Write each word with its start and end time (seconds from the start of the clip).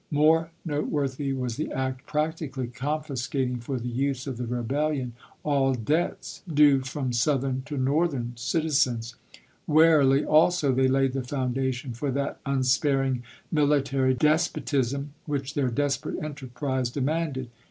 More 0.09 0.49
noteworthy 0.65 1.31
was 1.31 1.57
the 1.57 1.71
act 1.71 2.07
practically 2.07 2.65
con 2.65 3.03
ilf^^l 3.03 3.05
fiscating 3.05 3.61
for 3.61 3.77
the 3.77 3.87
use 3.87 4.25
of 4.25 4.37
the 4.37 4.47
rebellion 4.47 5.13
aU 5.45 5.75
debts 5.75 6.41
due 6.51 6.79
^^^irT^ 6.79 6.87
from 6.87 7.13
Southern 7.13 7.61
to 7.67 7.77
Northern 7.77 8.33
citizens. 8.35 9.13
Warily 9.67 10.25
also 10.25 10.71
T°p.^5L* 10.71 10.75
they 10.77 10.87
laid 10.87 11.13
the 11.13 11.21
foundation 11.23 11.93
for 11.93 12.09
that 12.13 12.39
unsparing 12.47 13.21
mili 13.53 13.85
tary 13.85 14.15
despotism 14.15 15.13
which 15.27 15.53
their 15.53 15.69
desperate 15.69 16.17
enterprise 16.17 16.89
demanded. 16.89 17.49